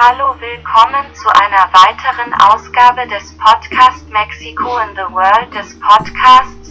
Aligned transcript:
Hallo, 0.00 0.32
willkommen 0.38 1.12
zu 1.12 1.28
einer 1.28 1.68
weiteren 1.72 2.32
Ausgabe 2.34 3.04
des 3.08 3.36
Podcast 3.36 4.08
Mexico 4.10 4.78
in 4.78 4.94
the 4.94 5.12
World 5.12 5.52
des 5.52 5.76
Podcasts, 5.80 6.70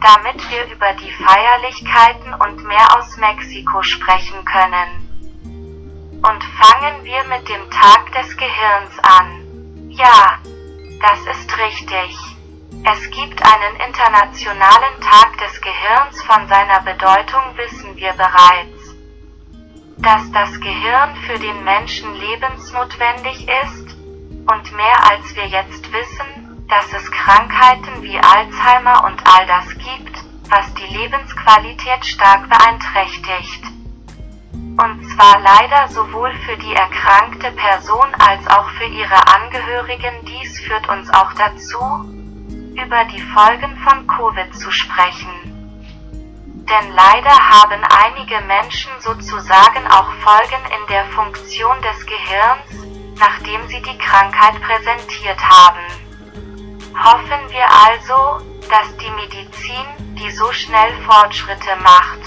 damit 0.00 0.50
wir 0.50 0.64
über 0.74 0.94
die 0.94 1.12
Feierlichkeiten 1.12 2.32
und 2.32 2.64
mehr 2.64 2.96
aus 2.96 3.18
Mexiko 3.18 3.82
sprechen 3.82 4.42
können. 4.46 6.22
Und 6.24 6.42
fangen 6.56 7.04
wir 7.04 7.22
mit 7.24 7.46
dem 7.50 7.70
Tag 7.70 8.10
des 8.12 8.34
Gehirns 8.38 8.98
an. 9.02 9.90
Ja, 9.90 10.38
das 11.02 11.36
ist 11.36 11.58
richtig. 11.58 12.16
Es 12.82 13.10
gibt 13.10 13.42
einen 13.44 13.76
internationalen 13.86 15.00
Tag 15.02 15.36
des 15.36 15.60
Gehirns, 15.60 16.22
von 16.22 16.48
seiner 16.48 16.80
Bedeutung 16.80 17.42
wissen 17.58 17.94
wir 17.94 18.14
bereits 18.14 18.75
dass 19.98 20.30
das 20.32 20.60
Gehirn 20.60 21.16
für 21.26 21.38
den 21.38 21.64
Menschen 21.64 22.14
lebensnotwendig 22.14 23.48
ist, 23.64 23.96
und 24.48 24.76
mehr 24.76 25.10
als 25.10 25.34
wir 25.34 25.46
jetzt 25.46 25.92
wissen, 25.92 26.66
dass 26.68 26.92
es 26.92 27.10
Krankheiten 27.10 28.02
wie 28.02 28.18
Alzheimer 28.18 29.04
und 29.04 29.20
all 29.26 29.46
das 29.46 29.68
gibt, 29.70 30.16
was 30.48 30.72
die 30.74 30.94
Lebensqualität 30.94 32.04
stark 32.04 32.48
beeinträchtigt. 32.48 33.64
Und 34.52 35.08
zwar 35.14 35.40
leider 35.40 35.88
sowohl 35.88 36.32
für 36.44 36.56
die 36.58 36.74
erkrankte 36.74 37.50
Person 37.52 38.14
als 38.18 38.46
auch 38.48 38.68
für 38.70 38.84
ihre 38.84 39.26
Angehörigen. 39.34 40.24
Dies 40.26 40.60
führt 40.60 40.88
uns 40.88 41.08
auch 41.10 41.32
dazu, 41.32 41.78
über 42.74 43.04
die 43.06 43.22
Folgen 43.22 43.76
von 43.78 44.06
Covid 44.06 44.54
zu 44.54 44.70
sprechen. 44.70 45.55
Denn 46.68 46.90
leider 46.90 47.30
haben 47.30 47.80
einige 47.84 48.40
Menschen 48.40 48.90
sozusagen 48.98 49.86
auch 49.86 50.10
Folgen 50.14 50.64
in 50.64 50.86
der 50.88 51.04
Funktion 51.06 51.80
des 51.80 52.04
Gehirns, 52.06 53.18
nachdem 53.18 53.68
sie 53.68 53.80
die 53.82 53.96
Krankheit 53.98 54.60
präsentiert 54.60 55.38
haben. 55.48 55.86
Hoffen 56.92 57.50
wir 57.50 57.66
also, 57.86 58.44
dass 58.68 58.96
die 58.96 59.10
Medizin, 59.10 60.16
die 60.16 60.30
so 60.32 60.50
schnell 60.50 60.92
Fortschritte 61.04 61.76
macht, 61.84 62.18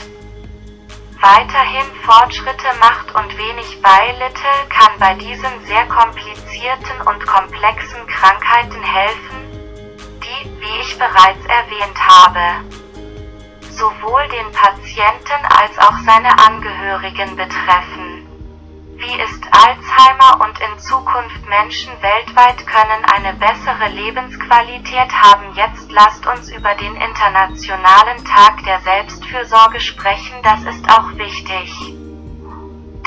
weiterhin 1.20 1.86
Fortschritte 2.06 2.70
macht 2.80 3.14
und 3.16 3.38
wenig 3.38 3.82
Beilittel 3.82 4.56
kann 4.70 4.98
bei 5.00 5.16
diesen 5.16 5.66
sehr 5.66 5.86
komplizierten 5.88 7.02
und 7.06 7.26
komplexen 7.26 8.08
Krankheiten 8.08 8.82
helfen, 8.84 9.98
die, 10.24 10.50
wie 10.62 10.80
ich 10.80 10.98
bereits 10.98 11.46
erwähnt 11.46 12.00
habe, 12.08 12.79
sowohl 13.80 14.28
den 14.28 14.52
Patienten 14.52 15.42
als 15.48 15.80
auch 15.80 15.98
seine 16.06 16.38
Angehörigen 16.46 17.38
betreffen. 17.38 18.28
Wie 18.98 19.16
ist 19.22 19.44
Alzheimer 19.52 20.44
und 20.44 20.60
in 20.60 20.78
Zukunft 20.80 21.48
Menschen 21.48 21.94
weltweit 22.02 22.68
können 22.68 23.06
eine 23.16 23.34
bessere 23.36 23.88
Lebensqualität 23.88 25.14
haben. 25.14 25.56
Jetzt 25.56 25.90
lasst 25.90 26.28
uns 26.28 26.52
über 26.52 26.76
den 26.76 26.94
Internationalen 26.96 28.26
Tag 28.26 28.62
der 28.66 28.82
Selbstfürsorge 28.82 29.80
sprechen, 29.80 30.36
das 30.44 30.62
ist 30.64 30.92
auch 30.92 31.16
wichtig. 31.16 31.72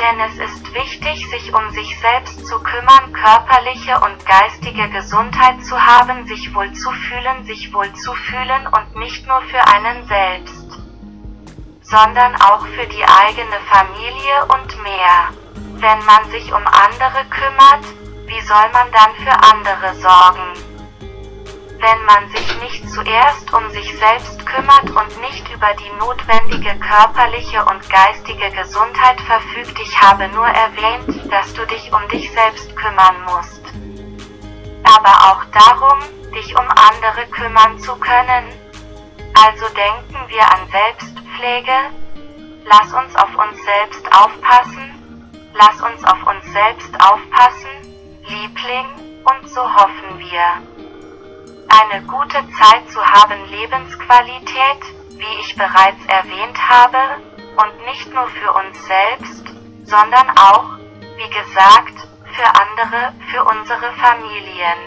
Denn 0.01 0.21
es 0.27 0.39
ist 0.39 0.75
wichtig, 0.75 1.29
sich 1.29 1.55
um 1.55 1.71
sich 1.73 2.01
selbst 2.01 2.47
zu 2.47 2.59
kümmern, 2.61 3.13
körperliche 3.13 4.01
und 4.01 4.25
geistige 4.25 4.89
Gesundheit 4.89 5.63
zu 5.63 5.79
haben, 5.79 6.27
sich 6.27 6.55
wohl 6.55 6.73
zu 6.73 6.91
fühlen, 6.91 7.45
sich 7.45 7.75
wohl 7.75 7.93
zu 7.93 8.15
fühlen 8.15 8.67
und 8.67 8.97
nicht 8.97 9.27
nur 9.29 9.43
für 9.43 9.61
einen 9.69 10.07
selbst 10.09 10.62
sondern 11.93 12.35
auch 12.37 12.67
für 12.69 12.87
die 12.87 13.05
eigene 13.05 13.61
Familie 13.69 14.37
und 14.49 14.83
mehr. 14.83 15.29
Wenn 15.75 16.03
man 16.07 16.31
sich 16.31 16.51
um 16.51 16.67
andere 16.67 17.23
kümmert, 17.29 17.85
wie 18.27 18.41
soll 18.41 18.67
man 18.73 18.91
dann 18.93 19.13
für 19.17 19.37
andere 19.53 19.95
sorgen? 20.01 20.55
Wenn 21.79 22.05
man 22.07 22.31
sich 22.31 22.61
nicht 22.63 22.89
zuerst 22.89 23.53
um 23.53 23.69
sich 23.71 23.95
selbst 23.99 24.47
kümmert 24.47 24.89
und 24.89 25.21
nicht 25.21 25.47
über 25.53 25.69
die 25.75 25.93
notwendige 26.01 26.79
körperliche 26.81 27.63
und 27.67 27.91
geistige 27.91 28.51
Gesundheit 28.53 29.21
verfügt, 29.21 29.79
ich 29.79 30.01
habe 30.01 30.29
nur 30.29 30.47
erwähnt, 30.47 31.31
dass 31.31 31.53
du 31.53 31.67
dich 31.67 31.93
um 31.93 32.09
dich 32.09 32.33
selbst 32.33 32.75
kümmern 32.75 33.17
musst. 33.27 33.61
Aber 34.85 35.13
auch 35.29 35.45
darum, 35.53 35.99
dich 36.35 36.57
um 36.57 36.67
andere 36.71 37.27
kümmern 37.31 37.79
zu 37.81 37.95
können. 37.97 38.47
Also 39.35 39.67
denken 39.75 40.29
wir 40.29 40.43
an 40.43 40.69
Selbst 40.71 41.12
Pflege, 41.43 41.91
lass 42.67 42.93
uns 42.93 43.17
auf 43.17 43.37
uns 43.37 43.61
selbst 43.65 44.07
aufpassen, 44.17 45.35
lass 45.55 45.83
uns 45.83 46.05
auf 46.05 46.25
uns 46.25 46.45
selbst 46.53 46.95
aufpassen, 47.03 47.69
Liebling, 48.29 48.87
und 49.25 49.49
so 49.51 49.61
hoffen 49.61 50.21
wir. 50.21 50.63
Eine 51.69 52.03
gute 52.07 52.39
Zeit 52.61 52.89
zu 52.93 53.05
haben, 53.05 53.45
Lebensqualität, 53.51 54.83
wie 55.17 55.41
ich 55.41 55.57
bereits 55.57 56.05
erwähnt 56.07 56.57
habe, 56.69 57.21
und 57.57 57.87
nicht 57.87 58.15
nur 58.15 58.29
für 58.29 58.53
uns 58.53 58.87
selbst, 58.87 59.45
sondern 59.85 60.31
auch, 60.39 60.79
wie 61.01 61.29
gesagt, 61.29 62.07
für 62.37 62.47
andere, 62.55 63.15
für 63.33 63.45
unsere 63.47 63.93
Familien. 63.95 64.79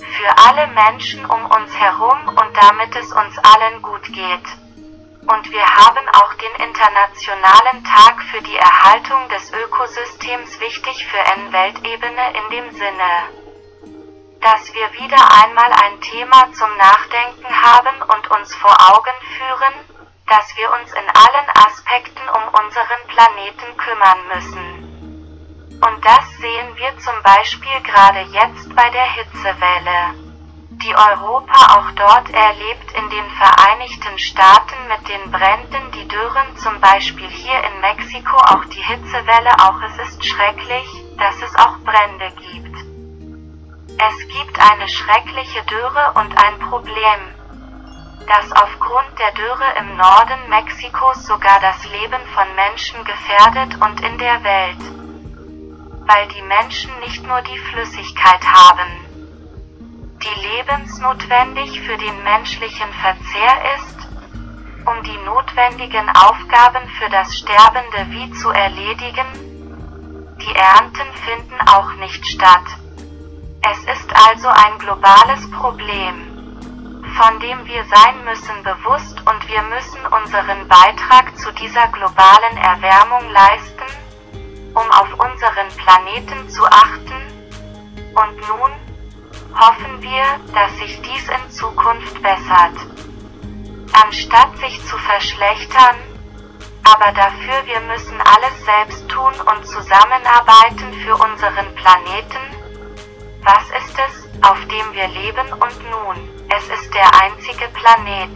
Für 0.00 0.36
alle 0.48 0.66
Menschen 0.66 1.24
um 1.24 1.46
uns 1.46 1.74
herum 1.74 2.28
und 2.28 2.56
damit 2.60 2.94
es 2.94 3.10
uns 3.10 3.38
allen 3.38 3.80
gut 3.80 4.04
geht. 4.12 4.59
Und 5.30 5.48
wir 5.52 5.64
haben 5.64 6.08
auch 6.08 6.34
den 6.34 6.66
Internationalen 6.66 7.84
Tag 7.84 8.20
für 8.32 8.42
die 8.42 8.56
Erhaltung 8.56 9.28
des 9.28 9.52
Ökosystems 9.52 10.58
wichtig 10.58 11.06
für 11.06 11.18
N-Weltebene 11.18 12.32
in 12.34 12.50
dem 12.50 12.70
Sinne, 12.72 13.12
dass 14.40 14.74
wir 14.74 14.92
wieder 14.94 15.22
einmal 15.44 15.72
ein 15.72 16.00
Thema 16.00 16.52
zum 16.52 16.76
Nachdenken 16.76 17.46
haben 17.46 18.02
und 18.10 18.28
uns 18.32 18.52
vor 18.56 18.74
Augen 18.90 19.14
führen, 19.38 19.74
dass 20.26 20.56
wir 20.56 20.68
uns 20.72 20.90
in 20.94 21.08
allen 21.14 21.48
Aspekten 21.64 22.28
um 22.28 22.64
unseren 22.64 23.06
Planeten 23.06 23.76
kümmern 23.76 24.26
müssen. 24.34 25.78
Und 25.80 26.04
das 26.04 26.28
sehen 26.38 26.76
wir 26.76 26.98
zum 26.98 27.22
Beispiel 27.22 27.80
gerade 27.82 28.22
jetzt 28.32 28.74
bei 28.74 28.90
der 28.90 29.06
Hitzewelle 29.12 30.29
die 30.82 30.96
Europa 30.96 31.76
auch 31.76 31.90
dort 31.92 32.30
erlebt 32.30 32.92
in 32.92 33.10
den 33.10 33.30
Vereinigten 33.32 34.18
Staaten 34.18 34.76
mit 34.88 35.08
den 35.08 35.30
Bränden, 35.30 35.90
die 35.92 36.08
Dürren, 36.08 36.56
zum 36.56 36.80
Beispiel 36.80 37.28
hier 37.28 37.58
in 37.64 37.80
Mexiko 37.80 38.36
auch 38.36 38.64
die 38.66 38.82
Hitzewelle, 38.82 39.52
auch 39.60 39.80
es 39.82 40.08
ist 40.08 40.24
schrecklich, 40.24 40.86
dass 41.18 41.36
es 41.42 41.54
auch 41.56 41.78
Brände 41.80 42.32
gibt. 42.50 42.76
Es 43.98 44.28
gibt 44.28 44.58
eine 44.58 44.88
schreckliche 44.88 45.62
Dürre 45.64 46.12
und 46.14 46.32
ein 46.42 46.58
Problem, 46.60 47.20
dass 48.26 48.52
aufgrund 48.52 49.18
der 49.18 49.32
Dürre 49.32 49.74
im 49.80 49.96
Norden 49.96 50.48
Mexikos 50.48 51.26
sogar 51.26 51.60
das 51.60 51.84
Leben 51.84 52.24
von 52.34 52.46
Menschen 52.54 53.04
gefährdet 53.04 53.74
und 53.82 54.00
in 54.00 54.16
der 54.18 54.42
Welt, 54.42 54.80
weil 56.06 56.28
die 56.28 56.42
Menschen 56.42 56.98
nicht 57.00 57.26
nur 57.26 57.42
die 57.42 57.58
Flüssigkeit 57.58 58.44
haben, 58.46 59.09
die 60.30 60.46
lebensnotwendig 60.46 61.80
für 61.80 61.96
den 61.96 62.22
menschlichen 62.22 62.92
Verzehr 62.92 63.74
ist, 63.76 63.98
um 64.86 65.02
die 65.02 65.18
notwendigen 65.24 66.08
Aufgaben 66.10 66.88
für 66.98 67.08
das 67.10 67.36
sterbende 67.36 68.06
Vieh 68.10 68.30
zu 68.32 68.50
erledigen, 68.50 69.26
die 70.40 70.54
Ernten 70.54 71.12
finden 71.24 71.60
auch 71.68 71.92
nicht 71.94 72.24
statt. 72.26 72.64
Es 73.62 73.78
ist 73.84 74.10
also 74.30 74.48
ein 74.48 74.78
globales 74.78 75.50
Problem, 75.50 77.02
von 77.16 77.40
dem 77.40 77.66
wir 77.66 77.84
sein 77.84 78.24
müssen 78.24 78.62
bewusst 78.62 79.18
und 79.20 79.48
wir 79.48 79.62
müssen 79.62 80.00
unseren 80.06 80.66
Beitrag 80.68 81.36
zu 81.36 81.52
dieser 81.52 81.88
globalen 81.88 82.56
Erwärmung 82.56 83.28
leisten, 83.30 83.84
um 84.74 84.90
auf 84.92 85.12
unseren 85.12 85.68
Planeten 85.76 86.48
zu 86.48 86.64
achten. 86.64 87.20
Und 88.14 88.36
nun, 88.48 88.72
hoffen 89.58 90.02
wir, 90.02 90.24
dass 90.54 90.76
sich 90.78 91.00
dies 91.02 91.28
in 91.28 91.50
Zukunft 91.50 92.22
bessert. 92.22 92.76
Anstatt 93.92 94.56
sich 94.58 94.84
zu 94.86 94.96
verschlechtern, 94.98 95.96
aber 96.84 97.12
dafür 97.12 97.66
wir 97.66 97.80
müssen 97.80 98.20
alles 98.20 98.64
selbst 98.64 99.08
tun 99.08 99.32
und 99.32 99.66
zusammenarbeiten 99.66 100.92
für 101.04 101.14
unseren 101.14 101.74
Planeten. 101.74 102.56
Was 103.42 103.64
ist 103.82 103.98
es, 103.98 104.28
auf 104.42 104.58
dem 104.66 104.92
wir 104.92 105.08
leben 105.08 105.52
und 105.52 105.90
nun? 105.90 106.28
Es 106.48 106.68
ist 106.68 106.92
der 106.94 107.08
einzige 107.22 107.68
Planet, 107.68 108.34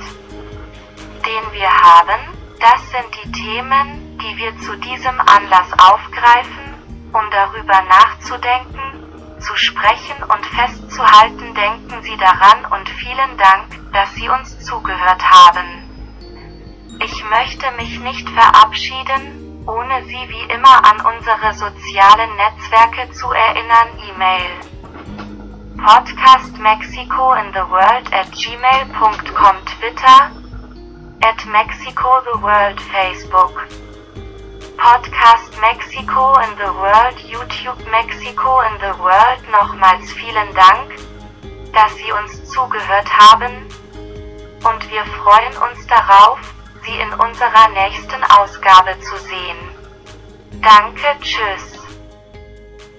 den 1.27 1.53
wir 1.53 1.71
haben. 1.71 2.21
Das 2.61 2.81
sind 2.91 3.07
die 3.23 3.33
Themen, 3.33 4.19
die 4.19 4.37
wir 4.39 4.59
zu 4.61 4.77
diesem 4.77 5.21
Anlass 5.21 5.73
aufgreifen, 5.79 6.75
um 7.13 7.23
darüber 7.31 7.83
nachzudenken, 7.83 8.94
zu 9.45 9.57
sprechen 9.57 10.23
und 10.23 10.47
festzuhalten. 10.47 11.55
Denken 11.55 12.03
Sie 12.03 12.17
daran 12.17 12.65
und 12.73 12.89
vielen 12.89 13.37
Dank, 13.37 13.93
dass 13.93 14.15
Sie 14.15 14.29
uns 14.29 14.59
zugehört 14.61 15.23
haben. 15.23 15.85
Ich 17.01 17.25
möchte 17.31 17.71
mich 17.73 18.01
nicht 18.01 18.29
verabschieden, 18.29 19.65
ohne 19.67 20.05
Sie 20.05 20.29
wie 20.29 20.53
immer 20.53 20.85
an 20.85 21.01
unsere 21.15 21.53
sozialen 21.55 22.31
Netzwerke 22.37 23.11
zu 23.13 23.31
erinnern. 23.33 23.89
E-Mail 24.09 24.75
Podcast 25.77 26.57
Mexico 26.59 27.35
in 27.35 27.53
the 27.53 27.69
World 27.69 28.11
at 28.13 28.31
gmail.com 28.33 29.57
Twitter 29.67 30.31
at 31.23 31.45
Mexico 31.47 32.23
the 32.33 32.41
World 32.41 32.81
Facebook 32.81 33.67
Podcast 34.77 35.61
Mexico 35.61 36.35
in 36.41 36.57
the 36.57 36.73
World 36.75 37.17
YouTube 37.27 37.79
Mexico 37.91 38.61
in 38.61 38.75
the 38.81 38.99
World 38.99 39.41
Nochmals 39.51 40.13
vielen 40.13 40.55
Dank, 40.55 40.93
dass 41.73 41.95
Sie 41.97 42.13
uns 42.13 42.51
zugehört 42.51 43.09
haben 43.19 43.67
und 44.65 44.91
wir 44.91 45.05
freuen 45.23 45.57
uns 45.69 45.87
darauf, 45.87 46.39
Sie 46.85 46.99
in 46.99 47.13
unserer 47.15 47.69
nächsten 47.71 48.23
Ausgabe 48.25 48.99
zu 49.01 49.17
sehen. 49.19 49.59
Danke, 50.61 51.17
tschüss. 51.21 51.74